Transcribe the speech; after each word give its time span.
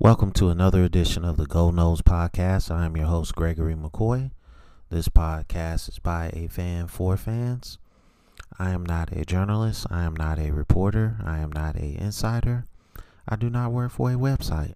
Welcome 0.00 0.30
to 0.34 0.48
another 0.48 0.84
edition 0.84 1.24
of 1.24 1.36
the 1.36 1.44
Go 1.44 1.72
Noles 1.72 2.02
Podcast. 2.02 2.70
I 2.72 2.86
am 2.86 2.96
your 2.96 3.06
host, 3.06 3.34
Gregory 3.34 3.74
McCoy. 3.74 4.30
This 4.90 5.08
podcast 5.08 5.88
is 5.88 5.98
by 5.98 6.30
a 6.34 6.46
fan 6.46 6.86
for 6.86 7.16
fans. 7.16 7.78
I 8.60 8.70
am 8.70 8.86
not 8.86 9.10
a 9.10 9.24
journalist. 9.24 9.88
I 9.90 10.04
am 10.04 10.14
not 10.14 10.38
a 10.38 10.52
reporter. 10.52 11.16
I 11.24 11.40
am 11.40 11.50
not 11.50 11.74
a 11.74 12.00
insider. 12.00 12.64
I 13.28 13.34
do 13.34 13.50
not 13.50 13.72
work 13.72 13.90
for 13.90 14.12
a 14.12 14.14
website. 14.14 14.74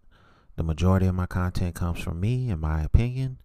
The 0.56 0.65
majority 0.65 1.06
of 1.06 1.15
my 1.15 1.27
content 1.27 1.77
comes 1.77 2.01
from 2.01 2.18
me 2.18 2.51
and 2.51 2.60
my 2.60 2.82
opinion. 2.82 3.38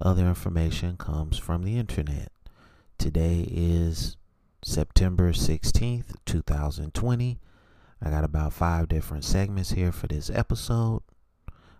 Other 0.00 0.28
information 0.28 0.96
comes 0.96 1.38
from 1.38 1.64
the 1.64 1.76
internet. 1.76 2.30
Today 2.98 3.48
is 3.50 4.16
September 4.62 5.32
16th, 5.32 6.14
2020. 6.24 7.40
I 8.00 8.10
got 8.10 8.22
about 8.22 8.52
five 8.52 8.86
different 8.86 9.24
segments 9.24 9.72
here 9.72 9.90
for 9.90 10.06
this 10.06 10.30
episode. 10.30 11.02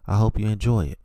I 0.07 0.17
hope 0.17 0.39
you 0.39 0.47
enjoy 0.47 0.87
it. 0.87 0.99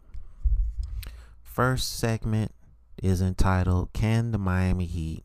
First 1.41 1.97
segment 1.97 2.53
is 3.01 3.21
entitled 3.21 3.93
Can 3.93 4.31
the 4.31 4.37
Miami 4.37 4.85
Heat 4.85 5.23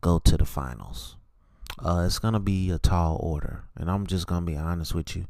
Go 0.00 0.18
to 0.18 0.36
the 0.36 0.44
Finals? 0.44 1.16
Uh, 1.78 2.04
it's 2.06 2.18
going 2.18 2.34
to 2.34 2.40
be 2.40 2.70
a 2.70 2.78
tall 2.78 3.18
order, 3.20 3.64
and 3.76 3.90
I'm 3.90 4.06
just 4.06 4.26
going 4.26 4.44
to 4.44 4.52
be 4.52 4.56
honest 4.56 4.94
with 4.94 5.16
you. 5.16 5.26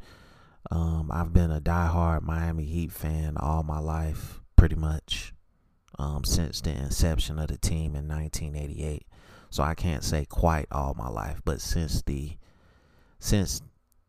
Um, 0.71 1.11
I've 1.13 1.33
been 1.33 1.51
a 1.51 1.61
diehard 1.61 2.23
Miami 2.23 2.65
Heat 2.65 2.93
fan 2.93 3.37
all 3.37 3.63
my 3.63 3.79
life, 3.79 4.41
pretty 4.57 4.77
much, 4.77 5.35
um, 5.99 6.25
since 6.25 6.61
the 6.61 6.71
inception 6.71 7.39
of 7.39 7.49
the 7.49 7.59
team 7.59 7.95
in 7.95 8.09
1988. 8.09 9.07
So 9.51 9.63
I 9.63 9.75
can't 9.75 10.03
say 10.03 10.25
quite 10.25 10.67
all 10.73 10.95
my 10.95 11.09
life, 11.09 11.41
but 11.45 11.61
since 11.61 12.03
the 12.03 12.37
since 13.21 13.63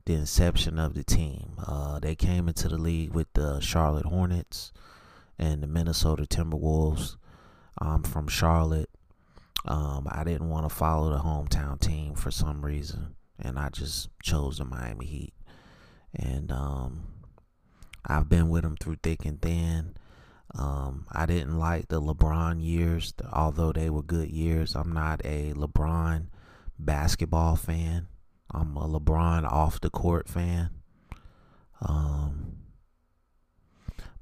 the 0.06 0.14
inception 0.14 0.78
of 0.78 0.94
the 0.94 1.04
team. 1.04 1.54
Uh, 1.66 2.00
they 2.00 2.16
came 2.16 2.48
into 2.48 2.68
the 2.68 2.78
league 2.78 3.14
with 3.14 3.28
the 3.34 3.60
Charlotte 3.60 4.06
Hornets 4.06 4.72
and 5.38 5.64
the 5.64 5.68
Minnesota 5.68 6.24
Timberwolves. 6.24 7.18
I'm 7.80 8.04
from 8.04 8.28
Charlotte. 8.28 8.90
Um, 9.66 10.08
I 10.10 10.24
didn't 10.24 10.50
want 10.50 10.70
to 10.70 10.76
follow 10.76 11.10
the 11.10 11.20
hometown 11.20 11.80
team 11.80 12.14
for 12.14 12.30
some 12.30 12.64
reason, 12.64 13.16
and 13.40 13.58
I 13.58 13.70
just 13.70 14.10
chose 14.22 14.60
the 14.60 14.66
Miami 14.66 15.06
Heat. 15.08 15.34
And 16.14 16.52
um, 16.52 17.08
I've 18.06 18.30
been 18.30 18.50
with 18.50 18.62
them 18.62 18.78
through 18.78 18.98
thick 19.02 19.26
and 19.26 19.42
thin. 19.42 19.96
Um, 20.54 21.08
I 21.12 21.26
didn't 21.26 21.58
like 21.58 21.88
the 21.88 22.00
LeBron 22.00 22.64
years, 22.64 23.14
although 23.34 23.74
they 23.74 23.90
were 23.90 24.04
good 24.04 24.30
years. 24.30 24.76
I'm 24.76 24.94
not 24.94 25.20
a 25.26 25.54
LeBron 25.54 26.28
basketball 26.78 27.56
fan. 27.56 28.08
I'm 28.56 28.78
a 28.78 28.88
LeBron 28.88 29.44
off 29.52 29.82
the 29.82 29.90
court 29.90 30.30
fan. 30.30 30.70
Um, 31.82 32.58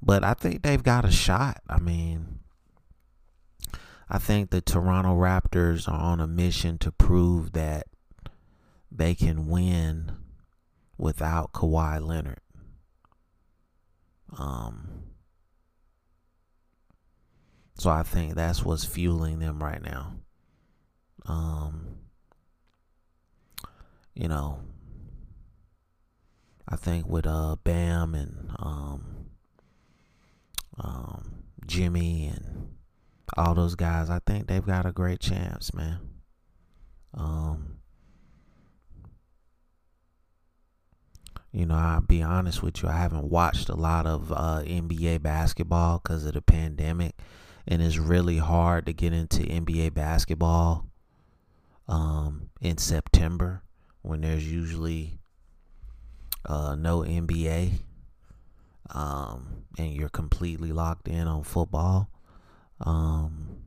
but 0.02 0.24
I 0.24 0.34
think 0.34 0.62
they've 0.62 0.82
got 0.82 1.04
a 1.04 1.10
shot. 1.10 1.60
I 1.68 1.78
mean, 1.78 2.40
I 4.08 4.18
think 4.18 4.50
the 4.50 4.60
Toronto 4.60 5.14
Raptors 5.14 5.88
are 5.88 5.98
on 5.98 6.20
a 6.20 6.26
mission 6.26 6.78
to 6.78 6.92
prove 6.92 7.52
that 7.52 7.86
they 8.90 9.14
can 9.14 9.46
win 9.48 10.12
without 10.98 11.52
Kawhi 11.52 12.04
Leonard. 12.04 12.40
Um, 14.36 15.04
so 17.76 17.90
I 17.90 18.02
think 18.02 18.34
that's 18.34 18.64
what's 18.64 18.84
fueling 18.84 19.38
them 19.38 19.62
right 19.62 19.82
now. 19.82 20.16
Um, 21.26 21.96
you 24.14 24.28
know, 24.28 24.60
I 26.68 26.76
think 26.76 27.06
with 27.06 27.26
uh 27.26 27.56
Bam 27.64 28.14
and 28.14 28.50
um 28.58 29.26
um 30.78 31.44
Jimmy 31.66 32.26
and 32.26 32.76
all 33.36 33.54
those 33.54 33.74
guys, 33.74 34.10
I 34.10 34.20
think 34.26 34.46
they've 34.46 34.64
got 34.64 34.86
a 34.86 34.92
great 34.92 35.20
chance, 35.20 35.74
man. 35.74 35.98
Um 37.12 37.74
You 41.54 41.66
know, 41.66 41.76
I'll 41.76 42.00
be 42.00 42.20
honest 42.20 42.64
with 42.64 42.82
you, 42.82 42.88
I 42.88 42.96
haven't 42.96 43.30
watched 43.30 43.68
a 43.68 43.76
lot 43.76 44.08
of 44.08 44.32
uh, 44.32 44.62
NBA 44.66 45.22
basketball 45.22 46.00
because 46.02 46.26
of 46.26 46.32
the 46.32 46.42
pandemic, 46.42 47.14
and 47.68 47.80
it's 47.80 47.96
really 47.96 48.38
hard 48.38 48.86
to 48.86 48.92
get 48.92 49.12
into 49.12 49.44
NBA 49.44 49.94
basketball 49.94 50.88
um, 51.86 52.50
in 52.60 52.76
September 52.76 53.62
when 54.04 54.20
there's 54.20 54.46
usually 54.46 55.18
uh, 56.44 56.74
no 56.74 57.00
NBA 57.00 57.80
um, 58.90 59.64
and 59.78 59.92
you're 59.92 60.10
completely 60.10 60.72
locked 60.72 61.08
in 61.08 61.26
on 61.26 61.42
football. 61.42 62.10
Um, 62.82 63.62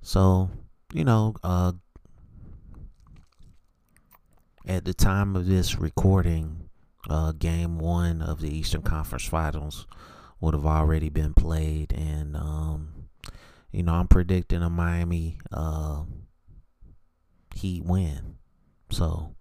so, 0.00 0.50
you 0.94 1.04
know, 1.04 1.34
uh, 1.42 1.72
at 4.66 4.86
the 4.86 4.94
time 4.94 5.36
of 5.36 5.46
this 5.46 5.78
recording, 5.78 6.70
uh, 7.10 7.32
game 7.32 7.78
one 7.78 8.22
of 8.22 8.40
the 8.40 8.48
Eastern 8.48 8.82
Conference 8.82 9.26
Finals 9.26 9.86
would 10.40 10.54
have 10.54 10.66
already 10.66 11.10
been 11.10 11.34
played. 11.34 11.92
And, 11.92 12.36
um, 12.36 13.08
you 13.70 13.82
know, 13.82 13.92
I'm 13.92 14.08
predicting 14.08 14.62
a 14.62 14.70
Miami. 14.70 15.38
Win. 17.84 18.36
So, 18.90 19.34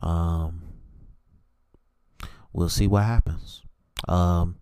um, 0.00 0.62
we'll 2.52 2.68
see 2.68 2.86
what 2.86 3.04
happens. 3.04 3.62
Um, 4.08 4.56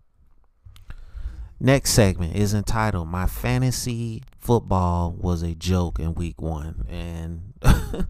next 1.59 1.91
segment 1.91 2.35
is 2.35 2.53
entitled 2.53 3.07
"My 3.07 3.27
Fantasy 3.27 4.23
Football 4.39 5.15
Was 5.19 5.41
a 5.41 5.55
Joke 5.55 5.99
in 5.99 6.13
Week 6.13 6.41
One," 6.41 6.85
and 6.89 7.53
I 7.63 8.07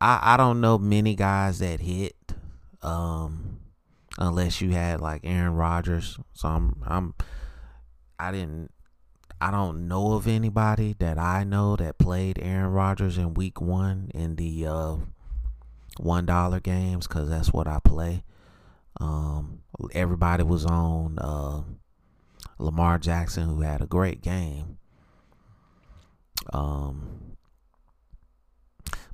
I 0.00 0.36
don't 0.36 0.60
know 0.60 0.78
many 0.78 1.14
guys 1.14 1.58
that 1.58 1.80
hit, 1.80 2.16
um, 2.82 3.58
unless 4.18 4.60
you 4.60 4.70
had 4.70 5.00
like 5.00 5.22
Aaron 5.24 5.54
Rodgers. 5.54 6.18
So 6.34 6.48
I'm 6.48 6.82
I'm 6.86 7.14
I 8.18 8.32
didn't 8.32 8.70
I 9.40 9.50
don't 9.50 9.86
know 9.86 10.14
of 10.14 10.26
anybody 10.26 10.94
that 10.98 11.18
I 11.18 11.44
know 11.44 11.76
that 11.76 11.98
played 11.98 12.38
Aaron 12.42 12.72
Rodgers 12.72 13.18
in 13.18 13.34
week 13.34 13.60
one 13.60 14.10
in 14.14 14.36
the 14.36 14.66
uh, 14.66 14.96
one 15.98 16.26
dollar 16.26 16.60
games 16.60 17.06
because 17.06 17.28
that's 17.28 17.52
what 17.52 17.68
I 17.68 17.78
play. 17.78 18.24
Um, 19.00 19.60
everybody 19.92 20.42
was 20.42 20.66
on 20.66 21.18
uh, 21.20 21.62
Lamar 22.58 22.98
Jackson, 22.98 23.48
who 23.48 23.60
had 23.60 23.80
a 23.80 23.86
great 23.86 24.22
game. 24.22 24.78
Um, 26.52 27.36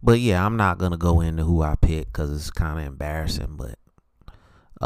but 0.02 0.20
yeah, 0.20 0.44
I'm 0.44 0.56
not 0.56 0.78
gonna 0.78 0.96
go 0.96 1.20
into 1.20 1.44
who 1.44 1.62
I 1.62 1.74
picked 1.76 2.12
because 2.12 2.30
it's 2.30 2.50
kind 2.50 2.78
of 2.78 2.86
embarrassing. 2.86 3.58
But 3.58 3.78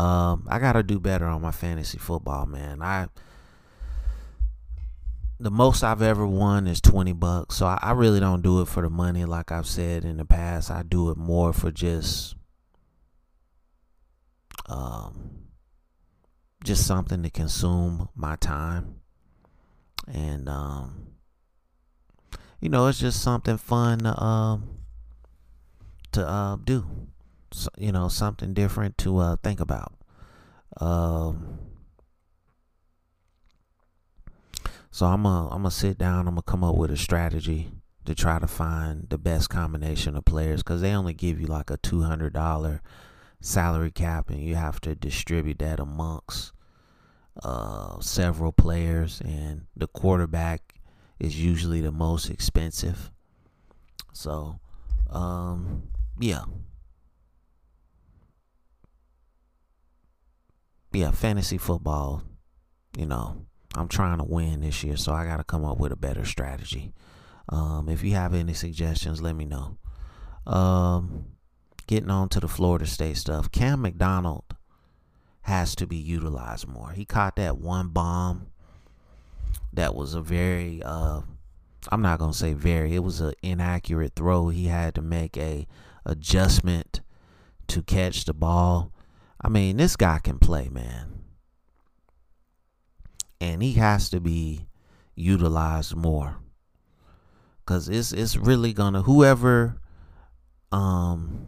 um, 0.01 0.47
I 0.49 0.59
gotta 0.59 0.83
do 0.83 0.99
better 0.99 1.27
on 1.27 1.43
my 1.43 1.53
fantasy 1.53 1.99
football, 1.99 2.47
man. 2.47 2.83
I 2.83 3.09
the 5.41 5.51
most 5.51 5.85
I've 5.85 6.03
ever 6.03 6.27
won 6.27 6.67
is 6.67 6.81
20 6.81 7.13
bucks. 7.13 7.57
So 7.57 7.67
I, 7.67 7.79
I, 7.81 7.93
really 7.93 8.19
don't 8.19 8.43
do 8.43 8.61
it 8.61 8.69
for 8.69 8.83
the 8.83 8.91
money 8.91 9.25
like 9.25 9.53
I've 9.53 9.67
said 9.67 10.05
in 10.05 10.17
the 10.17 10.25
past. 10.25 10.71
I 10.71 10.83
do 10.83 11.11
it 11.11 11.17
more 11.17 11.53
for 11.53 11.71
just 11.71 12.35
um 14.67 15.47
just 16.65 16.87
something 16.87 17.23
to 17.23 17.31
consume 17.31 18.09
my 18.17 18.37
time. 18.37 18.97
And 20.13 20.49
um 20.49 21.07
you 22.61 22.69
know, 22.69 22.89
it's 22.89 22.99
just 22.99 23.23
something 23.23 23.59
fun 23.59 24.01
to 24.01 24.23
um 24.23 24.81
to 26.13 26.27
uh 26.27 26.57
do. 26.57 26.85
So, 27.53 27.71
you 27.79 27.93
know, 27.93 28.09
something 28.09 28.55
different 28.55 28.99
to 28.99 29.19
uh 29.19 29.37
think 29.37 29.61
about. 29.61 29.93
Um 30.79 31.68
so 34.91 35.07
I'm 35.07 35.23
gonna 35.23 35.47
I'm 35.49 35.63
gonna 35.63 35.71
sit 35.71 35.99
down. 35.99 36.27
I'm 36.27 36.35
gonna 36.35 36.43
come 36.43 36.65
up 36.65 36.77
with 36.77 36.91
a 36.91 36.97
strategy 36.97 37.71
to 38.05 38.15
try 38.15 38.39
to 38.39 38.47
find 38.47 39.09
the 39.09 39.19
best 39.19 39.51
combination 39.51 40.17
of 40.17 40.25
players 40.25 40.63
because 40.63 40.81
they 40.81 40.93
only 40.93 41.15
give 41.15 41.41
you 41.41 41.47
like 41.47 41.71
a 41.71 41.77
two 41.77 42.03
hundred 42.03 42.33
dollar 42.33 42.83
salary 43.41 43.91
cap, 43.91 44.31
and 44.31 44.41
you 44.43 44.57
have 44.57 44.81
to 44.81 44.95
distribute 44.95 45.59
that 45.59 45.79
amongst 45.79 46.53
uh, 47.43 48.01
several 48.01 48.53
players, 48.53 49.21
and 49.21 49.67
the 49.77 49.87
quarterback 49.87 50.75
is 51.19 51.41
usually 51.41 51.81
the 51.81 51.93
most 51.93 52.31
expensive. 52.31 53.11
So, 54.13 54.59
um, 55.11 55.85
yeah. 56.19 56.45
Yeah, 60.93 61.11
fantasy 61.11 61.59
football, 61.59 62.23
you 62.97 63.07
know, 63.07 63.47
I'm 63.75 63.89
trying 63.89 64.19
to 64.19 64.25
win 64.25 64.61
this 64.61 64.83
year, 64.83 64.97
so 64.97 65.13
I 65.13 65.25
got 65.25 65.37
to 65.37 65.45
come 65.45 65.65
up 65.65 65.79
with 65.79 65.93
a 65.93 65.97
better 65.97 66.25
strategy. 66.25 66.93
Um, 67.49 67.89
if 67.89 68.03
you 68.03 68.13
have 68.15 68.35
any 68.35 68.55
suggestions, 68.55 69.23
let 69.23 69.37
me 69.37 69.45
know. 69.45 69.79
Um, 70.47 71.27
getting 71.87 72.11
on 72.11 72.29
to 72.31 72.41
the 72.41 72.49
Florida 72.49 72.87
State 72.87 73.17
stuff, 73.17 73.51
Cam 73.53 73.83
McDonald 73.83 74.45
has 75.43 75.75
to 75.77 75.87
be 75.87 75.97
utilized 75.97 76.67
more. 76.67 76.93
He 76.93 77.05
caught 77.05 77.37
that 77.37 77.59
one 77.59 77.89
bomb 77.89 78.49
that 79.73 79.95
was 79.95 80.15
a 80.15 80.21
very 80.21 80.83
uh, 80.83 81.21
I'm 81.91 82.03
not 82.03 82.19
gonna 82.19 82.35
say 82.35 82.53
very. 82.53 82.95
It 82.95 83.03
was 83.03 83.21
an 83.21 83.33
inaccurate 83.43 84.15
throw. 84.15 84.49
He 84.49 84.67
had 84.67 84.95
to 84.97 85.03
make 85.03 85.37
a 85.37 85.67
adjustment 86.05 87.01
to 87.69 87.83
catch 87.83 88.25
the 88.25 88.35
ball. 88.35 88.93
I 89.41 89.49
mean, 89.49 89.77
this 89.77 89.97
guy 89.97 90.19
can 90.19 90.39
play, 90.39 90.69
man, 90.69 91.18
and 93.41 93.63
he 93.63 93.75
has 93.75 94.11
to 94.11 94.21
be 94.21 94.67
utilized 95.15 95.95
more. 95.95 96.37
Cause 97.67 97.89
it's 97.89 98.13
it's 98.13 98.37
really 98.37 98.73
gonna 98.73 99.03
whoever 99.03 99.79
um 100.73 101.47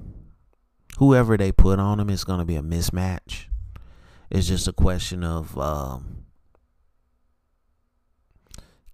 whoever 0.99 1.37
they 1.39 1.51
put 1.51 1.79
on 1.79 1.99
him 1.99 2.11
is 2.11 2.25
gonna 2.25 2.45
be 2.45 2.57
a 2.57 2.63
mismatch. 2.63 3.47
It's 4.31 4.47
just 4.47 4.69
a 4.69 4.73
question 4.73 5.25
of 5.25 5.59
um, 5.59 6.25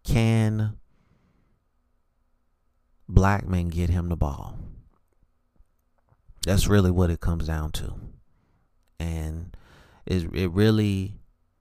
can 0.02 0.78
Blackman 3.06 3.68
get 3.68 3.90
him 3.90 4.08
the 4.08 4.16
ball? 4.16 4.58
That's 6.46 6.68
really 6.68 6.90
what 6.90 7.10
it 7.10 7.20
comes 7.20 7.46
down 7.46 7.72
to. 7.72 7.94
And 8.98 9.54
it, 10.06 10.32
it 10.32 10.50
really 10.52 11.16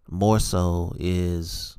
more 0.09 0.39
so 0.39 0.93
is 0.99 1.77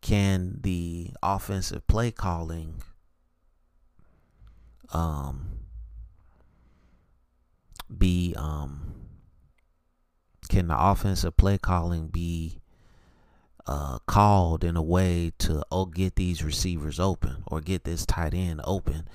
can 0.00 0.58
the 0.62 1.10
offensive 1.22 1.86
play 1.86 2.10
calling 2.10 2.82
um, 4.92 5.48
be 7.96 8.34
um, 8.36 8.94
can 10.48 10.68
the 10.68 10.76
offensive 10.78 11.36
play 11.36 11.58
calling 11.58 12.08
be 12.08 12.60
uh, 13.66 13.98
called 14.06 14.62
in 14.62 14.76
a 14.76 14.82
way 14.82 15.32
to 15.38 15.64
oh 15.72 15.86
get 15.86 16.14
these 16.16 16.44
receivers 16.44 17.00
open 17.00 17.42
or 17.46 17.60
get 17.60 17.84
this 17.84 18.06
tight 18.06 18.34
end 18.34 18.60
open, 18.64 19.08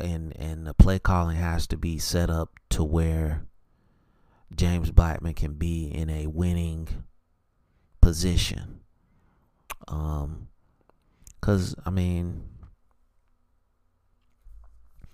and 0.00 0.36
and 0.36 0.66
the 0.66 0.74
play 0.74 0.98
calling 0.98 1.36
has 1.36 1.66
to 1.66 1.76
be 1.76 1.98
set 1.98 2.28
up 2.28 2.50
to 2.68 2.84
where 2.84 3.46
James 4.54 4.90
Blackman 4.90 5.34
can 5.34 5.54
be 5.54 5.86
in 5.86 6.10
a 6.10 6.26
winning 6.26 7.04
position. 8.06 8.78
Um, 9.88 10.46
cause 11.40 11.74
I 11.84 11.90
mean, 11.90 12.44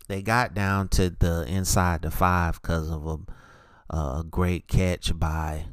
they 0.08 0.20
got 0.20 0.52
down 0.52 0.88
to 0.88 1.08
the 1.08 1.46
inside 1.48 2.02
the 2.02 2.10
five 2.10 2.60
because 2.60 2.90
of 2.90 3.06
a, 3.06 3.96
a 3.96 4.24
great 4.24 4.68
catch 4.68 5.18
by 5.18 5.68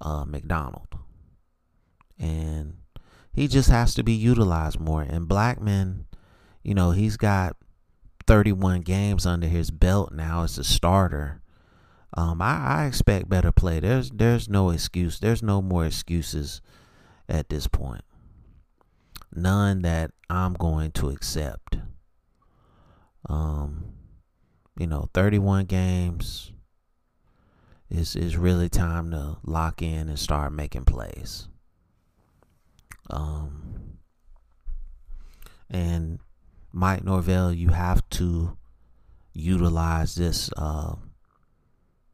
uh, 0.00 0.24
McDonald. 0.24 0.88
And 2.18 2.78
he 3.32 3.46
just 3.46 3.70
has 3.70 3.94
to 3.94 4.02
be 4.02 4.12
utilized 4.12 4.80
more. 4.80 5.02
And 5.02 5.28
Blackman, 5.28 6.06
you 6.64 6.74
know, 6.74 6.90
he's 6.90 7.16
got 7.16 7.56
31 8.26 8.80
games 8.80 9.24
under 9.24 9.46
his 9.46 9.70
belt 9.70 10.12
now 10.12 10.42
as 10.42 10.58
a 10.58 10.64
starter. 10.64 11.41
Um, 12.14 12.42
I, 12.42 12.82
I 12.82 12.86
expect 12.86 13.28
better 13.28 13.52
play. 13.52 13.80
There's 13.80 14.10
there's 14.10 14.48
no 14.48 14.70
excuse. 14.70 15.18
There's 15.18 15.42
no 15.42 15.62
more 15.62 15.86
excuses 15.86 16.60
at 17.28 17.48
this 17.48 17.66
point. 17.66 18.04
None 19.34 19.82
that 19.82 20.10
I'm 20.28 20.52
going 20.54 20.90
to 20.92 21.08
accept. 21.08 21.78
Um, 23.28 23.94
you 24.78 24.86
know, 24.86 25.08
31 25.14 25.66
games, 25.66 26.52
it's, 27.88 28.16
it's 28.16 28.36
really 28.36 28.68
time 28.68 29.10
to 29.12 29.38
lock 29.44 29.80
in 29.80 30.08
and 30.08 30.18
start 30.18 30.52
making 30.52 30.84
plays. 30.84 31.48
Um, 33.10 33.98
and 35.70 36.18
Mike 36.72 37.04
Norvell, 37.04 37.52
you 37.52 37.68
have 37.70 38.08
to 38.10 38.56
utilize 39.32 40.14
this 40.14 40.50
uh, 40.56 40.94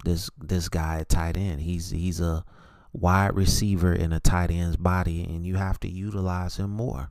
this 0.04 0.30
this 0.38 0.68
guy 0.68 1.04
tight 1.08 1.36
end. 1.36 1.60
He's 1.60 1.90
he's 1.90 2.20
a 2.20 2.44
wide 2.92 3.34
receiver 3.34 3.92
in 3.92 4.12
a 4.12 4.20
tight 4.20 4.50
end's 4.50 4.76
body, 4.76 5.24
and 5.24 5.46
you 5.46 5.56
have 5.56 5.80
to 5.80 5.88
utilize 5.88 6.56
him 6.56 6.70
more 6.70 7.10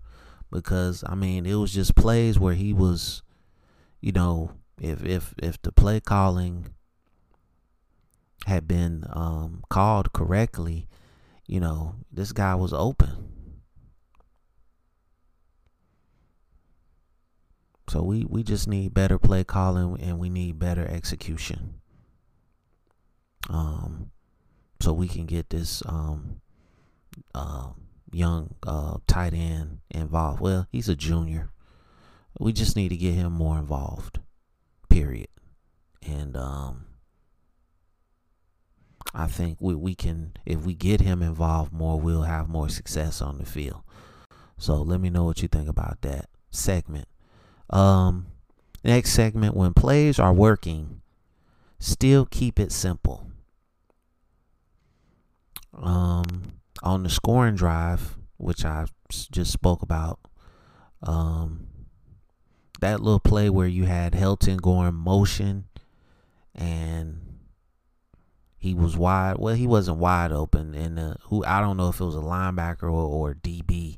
because 0.51 1.03
I 1.07 1.15
mean 1.15 1.45
it 1.45 1.55
was 1.55 1.73
just 1.73 1.95
plays 1.95 2.39
where 2.39 2.53
he 2.53 2.73
was, 2.73 3.21
you 4.01 4.11
know, 4.11 4.51
if 4.79 5.03
if 5.03 5.33
if 5.41 5.61
the 5.61 5.71
play 5.71 5.99
calling 5.99 6.69
had 8.45 8.67
been 8.67 9.05
um, 9.11 9.63
called 9.69 10.13
correctly, 10.13 10.87
you 11.47 11.59
know, 11.59 11.95
this 12.11 12.31
guy 12.31 12.55
was 12.55 12.71
open. 12.73 13.27
So 17.89 18.03
we, 18.03 18.25
we 18.25 18.43
just 18.43 18.67
need 18.67 18.93
better 18.93 19.17
play 19.17 19.43
calling 19.45 19.99
and 20.01 20.19
we 20.19 20.29
need 20.29 20.59
better 20.59 20.85
execution. 20.85 21.75
Um, 23.49 24.11
so 24.79 24.93
we 24.93 25.07
can 25.07 25.25
get 25.25 25.49
this 25.49 25.81
um, 25.85 26.41
uh, 27.33 27.69
young 28.11 28.55
uh, 28.65 28.97
tight 29.07 29.33
end 29.33 29.79
involved. 29.89 30.41
Well, 30.41 30.67
he's 30.71 30.89
a 30.89 30.95
junior. 30.95 31.51
We 32.39 32.53
just 32.53 32.75
need 32.75 32.89
to 32.89 32.97
get 32.97 33.13
him 33.13 33.33
more 33.33 33.57
involved. 33.57 34.19
Period. 34.89 35.29
And 36.05 36.37
um, 36.37 36.85
I 39.13 39.27
think 39.27 39.57
we, 39.59 39.75
we 39.75 39.95
can, 39.95 40.33
if 40.45 40.63
we 40.63 40.73
get 40.73 41.01
him 41.01 41.21
involved 41.21 41.73
more, 41.73 41.99
we'll 41.99 42.23
have 42.23 42.47
more 42.47 42.69
success 42.69 43.21
on 43.21 43.39
the 43.39 43.45
field. 43.45 43.81
So 44.57 44.81
let 44.81 44.99
me 44.99 45.09
know 45.09 45.23
what 45.23 45.41
you 45.41 45.47
think 45.47 45.67
about 45.67 46.01
that 46.01 46.29
segment. 46.51 47.07
Um, 47.69 48.27
next 48.83 49.11
segment 49.11 49.55
when 49.55 49.73
plays 49.73 50.19
are 50.19 50.33
working, 50.33 51.01
still 51.79 52.25
keep 52.25 52.59
it 52.59 52.71
simple. 52.71 53.26
Um, 55.77 56.59
on 56.83 57.03
the 57.03 57.09
scoring 57.09 57.55
drive, 57.55 58.17
which 58.37 58.65
I 58.65 58.85
just 59.09 59.51
spoke 59.51 59.81
about, 59.81 60.19
um, 61.03 61.67
that 62.81 63.01
little 63.01 63.19
play 63.19 63.49
where 63.49 63.67
you 63.67 63.85
had 63.85 64.13
Helton 64.13 64.61
going 64.61 64.93
motion 64.93 65.65
and 66.53 67.27
he 68.57 68.73
was 68.73 68.97
wide. 68.97 69.37
Well, 69.37 69.55
he 69.55 69.67
wasn't 69.67 69.99
wide 69.99 70.31
open, 70.31 70.73
and 70.73 70.99
uh, 70.99 71.13
who 71.25 71.45
I 71.45 71.61
don't 71.61 71.77
know 71.77 71.89
if 71.89 71.99
it 71.99 72.05
was 72.05 72.15
a 72.15 72.19
linebacker 72.19 72.83
or, 72.83 72.89
or 72.89 73.33
DB 73.35 73.97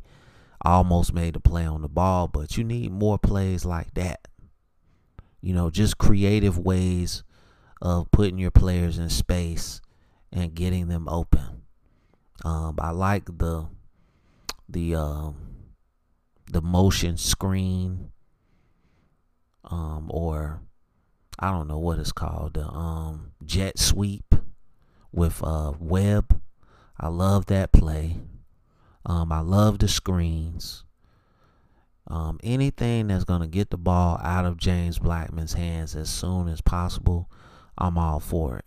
almost 0.63 1.13
made 1.13 1.35
a 1.35 1.39
play 1.39 1.65
on 1.65 1.81
the 1.81 1.89
ball. 1.89 2.27
But 2.27 2.57
you 2.57 2.63
need 2.63 2.91
more 2.91 3.17
plays 3.17 3.65
like 3.65 3.93
that. 3.93 4.27
You 5.41 5.53
know, 5.53 5.69
just 5.69 5.97
creative 5.97 6.57
ways 6.57 7.23
of 7.81 8.11
putting 8.11 8.37
your 8.37 8.51
players 8.51 8.97
in 8.97 9.09
space 9.09 9.79
and 10.31 10.53
getting 10.53 10.89
them 10.89 11.07
open. 11.07 11.58
Um, 12.45 12.75
I 12.79 12.91
like 12.91 13.25
the 13.25 13.67
the 14.67 14.95
um, 14.95 15.35
the 16.51 16.61
motion 16.61 17.17
screen 17.17 18.11
um, 19.69 20.09
or 20.09 20.61
I 21.37 21.51
don't 21.51 21.67
know 21.67 21.77
what 21.77 21.99
it's 21.99 22.11
called 22.11 22.55
the 22.55 22.67
um, 22.67 23.31
jet 23.45 23.79
sweep 23.79 24.35
with 25.11 25.41
uh, 25.43 25.73
Webb. 25.79 26.41
I 26.99 27.07
love 27.07 27.45
that 27.47 27.71
play. 27.71 28.17
Um, 29.05 29.31
I 29.31 29.39
love 29.39 29.79
the 29.79 29.87
screens. 29.87 30.83
Um, 32.07 32.39
anything 32.43 33.07
that's 33.07 33.23
going 33.23 33.41
to 33.41 33.47
get 33.47 33.69
the 33.69 33.77
ball 33.77 34.19
out 34.23 34.45
of 34.45 34.57
James 34.57 34.99
Blackman's 34.99 35.53
hands 35.53 35.95
as 35.95 36.09
soon 36.09 36.47
as 36.47 36.59
possible, 36.59 37.29
I'm 37.77 37.97
all 37.97 38.19
for 38.19 38.57
it. 38.57 38.65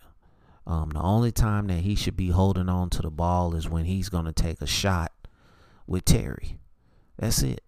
Um, 0.67 0.91
the 0.91 1.01
only 1.01 1.33
time 1.33 1.67
that 1.67 1.81
he 1.81 1.95
should 1.95 2.17
be 2.17 2.29
holding 2.29 2.69
on 2.69 2.91
to 2.91 3.03
the 3.03 3.11
ball 3.11 3.55
is 3.55 3.69
when 3.69 3.85
he's 3.85 4.09
going 4.09 4.27
to 4.27 4.33
take 4.33 4.61
a 4.61 4.67
shot 4.67 5.13
with 5.87 6.05
Terry. 6.05 6.59
That's 7.19 7.43
it. 7.43 7.63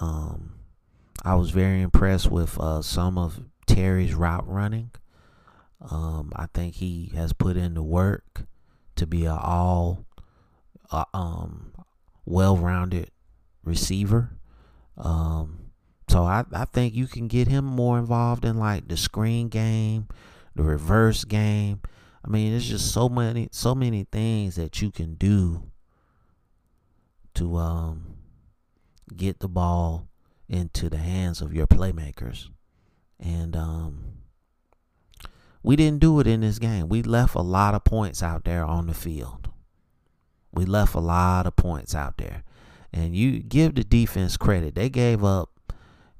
Um, 0.00 0.54
I 1.22 1.34
was 1.34 1.50
very 1.50 1.82
impressed 1.82 2.30
with 2.30 2.58
uh, 2.58 2.82
some 2.82 3.18
of 3.18 3.40
Terry's 3.66 4.14
route 4.14 4.48
running. 4.48 4.90
Um, 5.90 6.32
I 6.34 6.46
think 6.46 6.76
he 6.76 7.12
has 7.14 7.32
put 7.32 7.56
in 7.56 7.74
the 7.74 7.82
work 7.82 8.46
to 8.96 9.06
be 9.06 9.26
an 9.26 9.38
all 9.38 10.06
uh, 10.90 11.04
um, 11.12 11.72
well-rounded 12.24 13.10
receiver. 13.62 14.30
Um, 14.96 15.63
so 16.14 16.22
I, 16.22 16.44
I 16.52 16.64
think 16.64 16.94
you 16.94 17.08
can 17.08 17.26
get 17.26 17.48
him 17.48 17.64
more 17.64 17.98
involved 17.98 18.44
in 18.44 18.56
like 18.56 18.86
the 18.86 18.96
screen 18.96 19.48
game, 19.48 20.06
the 20.54 20.62
reverse 20.62 21.24
game. 21.24 21.80
I 22.24 22.28
mean, 22.28 22.52
there's 22.52 22.68
just 22.68 22.92
so 22.92 23.08
many 23.08 23.48
so 23.50 23.74
many 23.74 24.04
things 24.04 24.54
that 24.54 24.80
you 24.80 24.92
can 24.92 25.14
do 25.14 25.64
to 27.34 27.56
um 27.56 28.14
get 29.16 29.40
the 29.40 29.48
ball 29.48 30.06
into 30.48 30.88
the 30.88 30.98
hands 30.98 31.40
of 31.40 31.52
your 31.52 31.66
playmakers. 31.66 32.48
And 33.18 33.56
um 33.56 34.18
we 35.64 35.74
didn't 35.74 35.98
do 35.98 36.20
it 36.20 36.28
in 36.28 36.42
this 36.42 36.60
game. 36.60 36.88
We 36.88 37.02
left 37.02 37.34
a 37.34 37.42
lot 37.42 37.74
of 37.74 37.82
points 37.82 38.22
out 38.22 38.44
there 38.44 38.64
on 38.64 38.86
the 38.86 38.94
field. 38.94 39.50
We 40.52 40.64
left 40.64 40.94
a 40.94 41.00
lot 41.00 41.48
of 41.48 41.56
points 41.56 41.92
out 41.92 42.18
there. 42.18 42.44
And 42.92 43.16
you 43.16 43.40
give 43.40 43.74
the 43.74 43.82
defense 43.82 44.36
credit. 44.36 44.76
They 44.76 44.88
gave 44.88 45.24
up, 45.24 45.50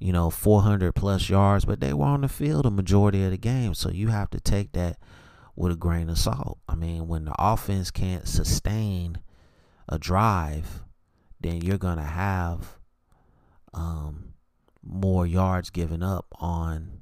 you 0.05 0.13
know, 0.13 0.29
400 0.29 0.95
plus 0.95 1.31
yards, 1.31 1.65
but 1.65 1.81
they 1.81 1.95
were 1.95 2.05
on 2.05 2.21
the 2.21 2.29
field 2.29 2.67
a 2.67 2.71
majority 2.71 3.25
of 3.25 3.31
the 3.31 3.39
game. 3.39 3.73
So 3.73 3.89
you 3.89 4.09
have 4.09 4.29
to 4.33 4.39
take 4.39 4.73
that 4.73 4.99
with 5.57 5.73
a 5.73 5.77
grain 5.77 6.11
of 6.11 6.19
salt. 6.19 6.59
I 6.69 6.75
mean, 6.75 7.09
when 7.09 7.25
the 7.25 7.35
offense 7.39 7.91
can't 7.91 8.29
sustain 8.29 9.21
a 9.89 9.99
drive, 9.99 10.83
then 11.41 11.63
you're 11.63 11.79
going 11.79 11.97
to 11.97 12.03
have 12.03 12.77
um, 13.73 14.35
more 14.83 15.27
yards 15.27 15.71
given 15.71 16.03
up 16.03 16.27
on 16.39 17.01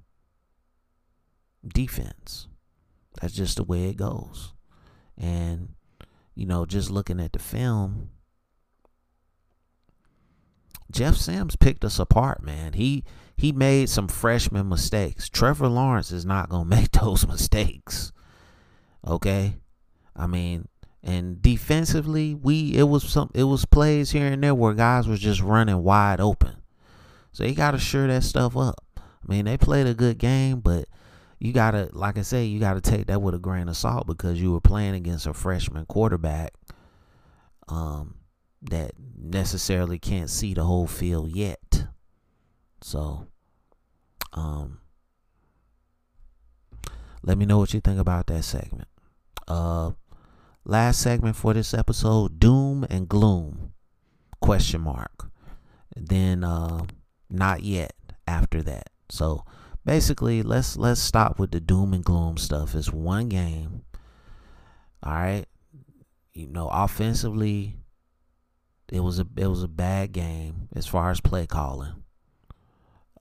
defense. 1.67 2.47
That's 3.21 3.35
just 3.35 3.57
the 3.57 3.65
way 3.65 3.87
it 3.87 3.97
goes. 3.97 4.53
And, 5.19 5.71
you 6.37 6.47
know, 6.47 6.67
just 6.67 6.89
looking 6.89 7.19
at 7.19 7.33
the 7.33 7.41
film, 7.41 8.11
Jeff 10.93 11.17
Sims 11.17 11.57
picked 11.57 11.85
us 11.85 11.99
apart, 11.99 12.43
man. 12.43 12.75
He 12.75 13.05
he 13.37 13.51
made 13.51 13.89
some 13.89 14.09
freshman 14.09 14.69
mistakes. 14.69 15.29
Trevor 15.29 15.69
Lawrence 15.69 16.13
is 16.13 16.25
not 16.25 16.49
gonna 16.49 16.65
make 16.77 16.93
those 16.93 17.27
mistakes. 17.27 18.13
Okay? 19.07 19.57
I 20.15 20.27
mean, 20.27 20.69
and 21.03 21.43
defensively, 21.43 22.35
we 22.35 22.75
it 22.75 22.85
was 22.85 23.05
some 23.05 23.31
it 23.35 23.45
was 23.45 23.65
plays 23.65 24.11
here 24.13 24.27
and 24.27 24.43
there 24.43 24.55
where 24.55 24.75
guys 24.75 25.09
was 25.09 25.21
just 25.21 25.41
running 25.41 25.83
wide 25.83 26.21
open. 26.21 26.57
So 27.33 27.45
you 27.45 27.55
gotta 27.55 27.79
sure 27.79 28.07
that 28.07 28.23
stuff 28.23 28.57
up. 28.57 28.85
I 28.99 29.03
mean, 29.27 29.47
they 29.47 29.57
played 29.57 29.87
a 29.87 29.95
good 29.95 30.19
game, 30.19 30.61
but 30.61 30.87
you 31.39 31.53
gotta, 31.53 31.89
like 31.93 32.19
I 32.19 32.23
say, 32.23 32.45
you 32.45 32.61
gotta 32.61 32.81
take 32.81 33.07
that 33.07 33.23
with 33.23 33.35
a 33.35 33.39
grain 33.39 33.69
of 33.69 33.77
salt 33.77 34.07
because 34.07 34.41
you 34.41 34.53
were 34.53 34.61
playing 34.61 34.95
against 34.95 35.27
a 35.27 35.33
freshman 35.33 35.87
quarterback 35.87 36.53
um, 37.69 38.15
that 38.63 38.93
necessarily 39.17 39.99
can't 39.99 40.31
see 40.31 40.55
the 40.55 40.65
whole 40.65 40.87
field 40.87 41.35
yet. 41.35 41.87
So, 42.81 43.27
um, 44.33 44.81
let 47.23 47.39
me 47.39 47.47
know 47.47 47.59
what 47.59 47.75
you 47.75 47.81
think 47.81 48.01
about 48.01 48.27
that 48.27 48.45
segment. 48.45 48.89
Uh, 49.47 49.93
last 50.65 51.01
segment 51.01 51.37
for 51.37 51.55
this 51.55 51.75
episode: 51.75 52.41
doom 52.41 52.87
and 52.91 53.09
gloom? 53.09 53.73
Question 54.41 54.81
mark. 54.83 55.31
Then, 55.95 56.43
uh, 56.45 56.87
not 57.31 57.63
yet. 57.63 57.95
After 58.25 58.63
that, 58.63 58.89
so 59.11 59.45
basically, 59.85 60.43
let's 60.43 60.77
let's 60.77 61.01
stop 61.01 61.39
with 61.39 61.51
the 61.51 61.61
doom 61.61 61.93
and 61.93 62.05
gloom 62.05 62.39
stuff. 62.39 62.75
It's 62.75 62.93
one 62.93 63.29
game. 63.29 63.83
All 65.03 65.13
right, 65.13 65.45
you 66.33 66.47
know, 66.47 66.69
offensively, 66.69 67.77
it 68.93 69.01
was 69.01 69.19
a 69.19 69.27
it 69.39 69.47
was 69.47 69.63
a 69.63 69.69
bad 69.69 70.13
game 70.13 70.69
as 70.77 70.87
far 70.87 71.11
as 71.11 71.19
play 71.19 71.47
calling. 71.47 71.95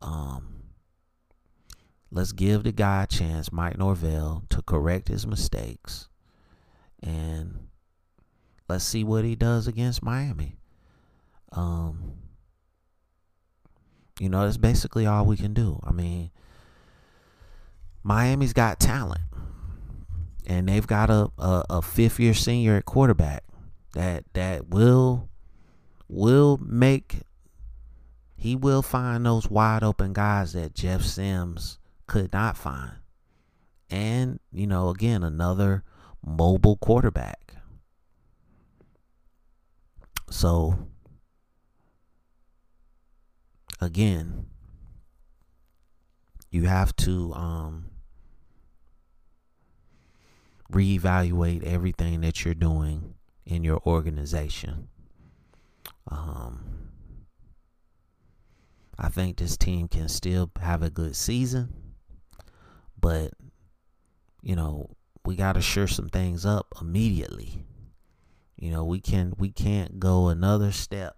Um, 0.02 0.64
let's 2.12 2.34
give 2.34 2.64
the 2.64 2.74
guy 2.74 3.04
a 3.04 3.08
chance, 3.08 3.54
Mike 3.54 3.78
Norvell, 3.78 4.44
to 4.50 4.62
correct 4.64 5.08
his 5.08 5.26
mistakes, 5.26 6.10
and 7.02 7.70
let's 8.68 8.84
see 8.84 9.06
what 9.06 9.24
he 9.24 9.34
does 9.34 9.66
against 9.66 10.04
Miami. 10.04 10.58
Um, 11.54 12.16
you 14.20 14.28
know, 14.28 14.44
that's 14.44 14.58
basically 14.58 15.06
all 15.06 15.26
we 15.26 15.38
can 15.38 15.54
do. 15.54 15.80
I 15.86 15.94
mean, 15.94 16.32
Miami's 18.04 18.52
got 18.52 18.78
talent, 18.78 19.22
and 20.46 20.68
they've 20.68 20.86
got 20.86 21.10
a, 21.10 21.32
a, 21.38 21.66
a 21.70 21.82
fifth 21.82 22.20
year 22.20 22.34
senior 22.34 22.76
at 22.76 22.84
quarterback 22.84 23.46
that 23.94 24.26
that 24.34 24.68
will 24.68 25.30
will 26.12 26.60
make 26.62 27.22
he 28.36 28.56
will 28.56 28.82
find 28.82 29.26
those 29.26 29.50
wide 29.50 29.84
open 29.84 30.14
guys 30.14 30.54
that 30.54 30.74
Jeff 30.74 31.04
Sims 31.04 31.78
could 32.08 32.34
not 32.34 32.58
find. 32.58 32.94
And, 33.90 34.40
you 34.52 34.66
know, 34.66 34.90
again, 34.90 35.24
another 35.24 35.84
mobile 36.26 36.78
quarterback. 36.78 37.54
So, 40.32 40.88
again, 43.80 44.48
you 46.50 46.64
have 46.64 46.96
to 46.96 47.32
um, 47.34 47.92
reevaluate 50.72 51.64
everything 51.64 52.22
that 52.22 52.44
you're 52.44 52.56
doing 52.56 53.14
in 53.46 53.64
your 53.64 53.82
organization. 53.86 54.88
Um, 56.08 56.90
I 58.98 59.10
think 59.10 59.38
this 59.38 59.58
team 59.58 59.88
can 59.88 60.08
still 60.10 60.52
have 60.62 60.84
a 60.84 60.90
good 60.90 61.16
season, 61.16 61.74
but 63.00 63.32
you 64.42 64.56
know 64.56 64.90
we 65.26 65.36
got 65.36 65.54
to 65.54 65.62
sure 65.62 65.88
some 65.88 66.10
things 66.10 66.46
up 66.46 66.68
immediately. 66.80 67.66
You 68.58 68.72
know 68.72 68.86
we 68.86 69.00
can 69.00 69.34
we 69.38 69.50
can't 69.50 70.00
go 70.00 70.28
another 70.28 70.72
step 70.72 71.18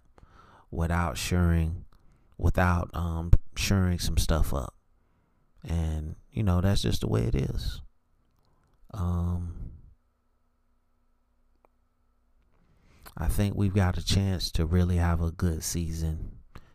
without 0.71 1.17
shoring 1.17 1.85
without 2.37 2.89
um 2.93 3.31
shoring 3.55 3.99
some 3.99 4.17
stuff 4.17 4.53
up, 4.53 4.75
and 5.67 6.15
you 6.31 6.43
know 6.43 6.61
that's 6.61 6.81
just 6.81 7.01
the 7.01 7.07
way 7.07 7.23
it 7.23 7.35
is. 7.35 7.81
Um, 8.93 9.62
I 13.17 13.27
think 13.27 13.55
we've 13.55 13.73
got 13.73 13.97
a 13.97 14.05
chance 14.05 14.51
to 14.51 14.65
really 14.65 14.97
have 14.97 15.21
a 15.21 15.31
good 15.31 15.63
season 15.63 16.31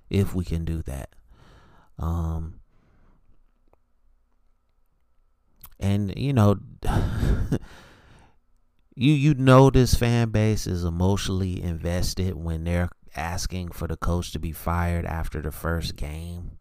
if 0.08 0.34
we 0.34 0.44
can 0.44 0.64
do 0.64 0.82
that. 0.82 1.10
Um, 1.98 2.60
and 5.80 6.14
you 6.16 6.32
know, 6.32 6.56
you 8.94 9.12
you 9.12 9.34
know 9.34 9.70
this 9.70 9.94
fan 9.94 10.30
base 10.30 10.66
is 10.66 10.84
emotionally 10.84 11.62
invested 11.62 12.34
when 12.34 12.64
they're 12.64 12.90
asking 13.16 13.70
for 13.70 13.88
the 13.88 13.96
coach 13.96 14.32
to 14.32 14.38
be 14.38 14.52
fired 14.52 15.04
after 15.04 15.42
the 15.42 15.50
first 15.50 15.96
game. 15.96 16.52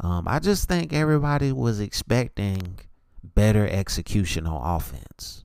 Um, 0.00 0.26
I 0.28 0.38
just 0.38 0.68
think 0.68 0.92
everybody 0.92 1.52
was 1.52 1.80
expecting 1.80 2.78
better 3.22 3.66
execution 3.68 4.46
on 4.46 4.76
offense 4.76 5.44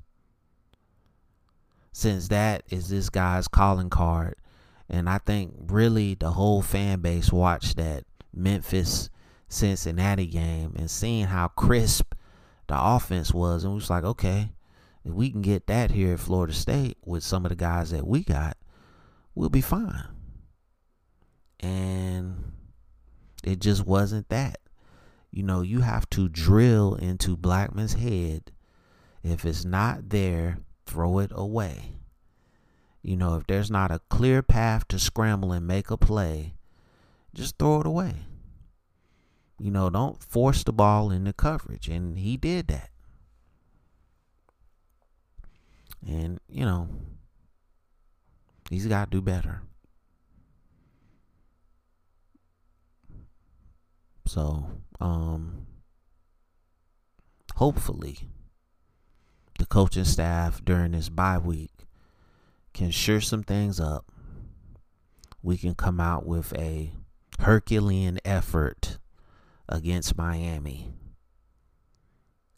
since 1.94 2.28
that 2.30 2.64
is 2.70 2.90
this 2.90 3.10
guy's 3.10 3.48
calling 3.48 3.90
card. 3.90 4.36
And 4.90 5.08
I 5.08 5.20
think 5.20 5.54
really 5.68 6.16
the 6.16 6.32
whole 6.32 6.62
fan 6.62 7.00
base 7.00 7.32
watched 7.32 7.78
that 7.78 8.04
Memphis 8.34 9.10
Cincinnati 9.48 10.26
game 10.26 10.74
and 10.76 10.90
seeing 10.90 11.26
how 11.26 11.48
crisp 11.48 12.16
the 12.68 12.76
offense 12.78 13.34
was. 13.34 13.64
And 13.64 13.76
was 13.76 13.90
like, 13.90 14.04
okay, 14.04 14.52
if 15.06 15.14
we 15.14 15.32
can 15.32 15.42
get 15.42 15.68
that 15.68 15.92
here 15.92 16.14
at 16.14 16.20
Florida 16.20 16.54
State 16.54 16.98
with 17.06 17.24
some 17.24 17.46
of 17.46 17.50
the 17.50 17.56
guys 17.56 17.92
that 17.92 18.08
we 18.08 18.24
got, 18.24 18.58
we'll 19.36 19.50
be 19.50 19.62
fine. 19.62 20.08
And 21.60 22.54
it 23.44 23.60
just 23.60 23.86
wasn't 23.86 24.30
that. 24.30 24.60
You 25.32 25.44
know, 25.44 25.62
you 25.62 25.82
have 25.82 26.10
to 26.12 26.28
drill 26.28 26.96
into 26.96 27.38
Blackman's 27.38 27.94
head. 27.94 28.52
If 29.24 29.46
it's 29.46 29.64
not 29.64 30.10
there, 30.10 30.58
throw 30.94 31.18
it 31.18 31.32
away. 31.34 31.96
You 33.02 33.18
know, 33.18 33.36
if 33.36 33.48
there's 33.48 33.72
not 33.72 33.90
a 33.90 34.00
clear 34.10 34.44
path 34.44 34.88
to 34.90 35.00
scramble 35.00 35.52
and 35.52 35.66
make 35.66 35.90
a 35.90 35.98
play, 35.98 36.54
just 37.34 37.58
throw 37.58 37.82
it 37.82 37.88
away. 37.88 38.14
You 39.60 39.72
know, 39.72 39.90
don't 39.90 40.22
force 40.22 40.64
the 40.64 40.72
ball 40.72 41.10
into 41.10 41.34
coverage. 41.34 41.88
And 41.88 42.20
he 42.20 42.38
did 42.38 42.68
that. 42.68 42.92
And, 46.06 46.40
you 46.48 46.64
know, 46.64 46.90
he's 48.70 48.86
got 48.86 49.10
to 49.10 49.18
do 49.18 49.22
better. 49.22 49.64
So, 54.28 54.68
um, 55.02 55.66
hopefully, 57.56 58.30
the 59.60 59.66
coaching 59.66 60.06
staff 60.06 60.64
during 60.64 60.92
this 60.92 61.10
bye 61.10 61.38
week 61.38 61.72
can 62.74 62.92
sure 62.92 63.22
some 63.22 63.44
things 63.44 63.80
up. 63.80 64.06
We 65.42 65.58
can 65.58 65.76
come 65.76 66.00
out 66.00 66.26
with 66.26 66.54
a 66.58 66.94
Herculean 67.40 68.20
effort 68.26 68.98
against 69.70 70.18
Miami. 70.18 70.94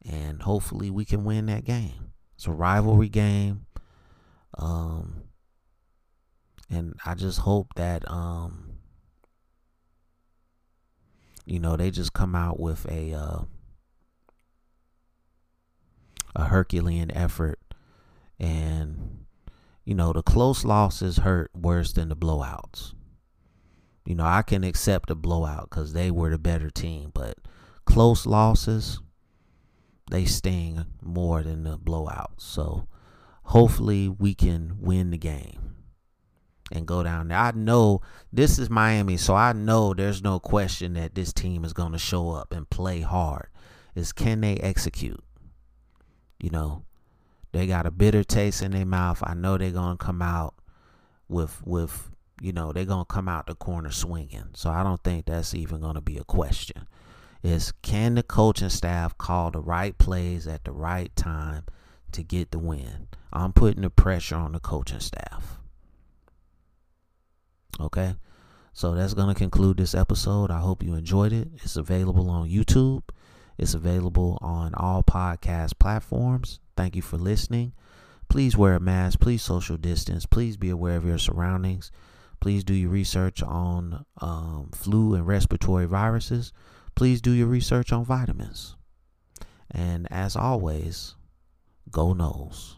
And 0.08 0.44
hopefully 0.44 0.90
we 0.90 1.04
can 1.04 1.24
win 1.24 1.48
that 1.48 1.66
game. 1.66 2.12
It's 2.36 2.48
a 2.48 2.52
rivalry 2.52 3.10
game. 3.10 3.66
Um, 4.58 5.24
and 6.70 6.96
I 7.06 7.16
just 7.16 7.40
hope 7.40 7.74
that 7.76 8.10
um, 8.10 8.78
you 11.46 11.60
know 11.60 11.76
they 11.76 11.92
just 11.92 12.14
come 12.14 12.36
out 12.36 12.60
with 12.60 12.90
a 12.90 13.14
uh, 13.14 13.40
a 16.36 16.46
Herculean 16.46 17.16
effort 17.16 17.60
and 18.40 19.26
you 19.84 19.94
know 19.94 20.12
the 20.14 20.24
close 20.24 20.66
losses 20.66 21.18
hurt 21.18 21.52
worse 21.56 21.94
than 21.94 22.10
the 22.10 22.16
blowouts. 22.16 22.94
You 24.06 24.16
know 24.16 24.26
I 24.26 24.42
can 24.42 24.64
accept 24.64 25.10
a 25.10 25.16
blowout 25.16 25.70
because 25.70 25.94
they 25.94 26.12
were 26.12 26.32
the 26.32 26.38
better 26.38 26.70
team, 26.70 27.12
but 27.14 27.38
close 27.86 28.26
losses 28.26 29.00
they 30.10 30.26
sting 30.26 30.86
more 31.02 31.42
than 31.42 31.64
the 31.64 31.78
blowouts. 31.78 32.42
So 32.42 32.88
hopefully 33.44 34.08
we 34.08 34.34
can 34.36 34.78
win 34.80 35.12
the 35.12 35.18
game 35.18 35.76
and 36.72 36.88
go 36.88 37.04
down 37.04 37.30
there. 37.30 37.38
I 37.38 37.52
know 37.52 38.02
this 38.32 38.60
is 38.60 38.70
Miami, 38.70 39.18
so 39.18 39.36
I 39.36 39.54
know 39.54 39.94
there's 39.94 40.22
no 40.22 40.40
question 40.40 40.94
that 40.94 41.16
this 41.16 41.34
team 41.34 41.64
is 41.64 41.74
going 41.74 41.92
to 41.94 41.98
show 41.98 42.32
up 42.32 42.52
and 42.52 42.70
play 42.70 43.02
hard. 43.02 43.48
Is 43.96 44.12
can 44.12 44.42
they 44.42 44.58
execute? 44.58 45.24
You 46.40 46.50
know, 46.50 46.84
they 47.52 47.68
got 47.68 47.86
a 47.86 47.92
bitter 47.92 48.24
taste 48.24 48.62
in 48.62 48.72
their 48.72 48.86
mouth. 48.86 49.24
I 49.24 49.34
know 49.34 49.58
they're 49.58 49.72
to 49.98 50.06
come 50.06 50.22
out 50.22 50.56
with 51.28 51.62
with 51.66 52.10
you 52.42 52.52
know, 52.52 52.74
they're 52.74 52.86
to 53.06 53.14
come 53.14 53.30
out 53.30 53.48
the 53.48 53.56
corner 53.56 53.92
swinging. 53.92 54.50
So 54.54 54.70
I 54.70 54.84
don't 54.84 55.02
think 55.04 55.26
that's 55.26 55.54
even 55.54 55.80
to 55.96 56.02
be 56.02 56.18
a 56.18 56.24
question. 56.24 56.88
Is 57.44 57.72
can 57.82 58.16
the 58.16 58.24
coaching 58.24 58.70
staff 58.70 59.18
call 59.18 59.52
the 59.52 59.62
right 59.62 59.98
plays 59.98 60.48
at 60.48 60.64
the 60.66 60.72
right 60.72 61.16
time 61.16 61.64
to 62.12 62.24
get 62.24 62.52
the 62.52 62.60
win? 62.60 63.08
I'm 63.32 63.54
putting 63.54 63.84
the 63.84 63.90
pressure 63.90 64.36
on 64.36 64.54
the 64.54 64.60
coaching 64.60 65.00
staff. 65.00 65.60
Okay. 67.80 68.16
So 68.74 68.94
that's 68.94 69.14
going 69.14 69.30
to 69.30 69.36
conclude 69.36 69.78
this 69.78 69.96
episode. 69.96 70.52
I 70.52 70.60
hope 70.60 70.84
you 70.84 70.96
enjoyed 70.96 71.32
it. 71.32 71.48
It's 71.64 71.78
available 71.78 72.30
on 72.30 72.50
YouTube, 72.50 73.04
it's 73.58 73.74
available 73.74 74.38
on 74.42 74.74
all 74.76 75.04
podcast 75.04 75.80
platforms. 75.80 76.60
Thank 76.76 76.96
you 76.96 77.02
for 77.02 77.18
listening. 77.18 77.74
Please 78.30 78.58
wear 78.58 78.76
a 78.76 78.80
mask. 78.80 79.20
Please 79.20 79.42
social 79.42 79.78
distance. 79.78 80.26
Please 80.26 80.58
be 80.58 80.70
aware 80.70 80.98
of 80.98 81.06
your 81.06 81.18
surroundings. 81.18 81.92
Please 82.40 82.64
do 82.64 82.74
your 82.74 82.90
research 82.90 83.42
on 83.42 84.06
um, 84.20 84.70
flu 84.74 85.14
and 85.16 85.26
respiratory 85.26 85.86
viruses. 85.86 86.52
Please 86.96 87.22
do 87.22 87.32
your 87.32 87.48
research 87.48 87.92
on 87.92 88.06
vitamins. 88.06 88.76
And 89.72 90.08
as 90.12 90.36
always, 90.36 91.16
go 91.92 92.14
Noles. 92.14 92.76